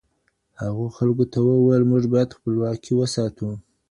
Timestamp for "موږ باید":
1.91-2.35